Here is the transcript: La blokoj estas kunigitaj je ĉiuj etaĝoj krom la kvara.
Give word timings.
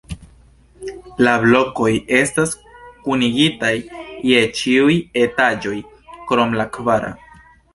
La 1.25 1.33
blokoj 1.43 1.91
estas 2.19 2.55
kunigitaj 3.07 3.71
je 4.31 4.41
ĉiuj 4.61 4.97
etaĝoj 5.27 5.77
krom 6.33 6.61
la 6.63 6.67
kvara. 6.79 7.17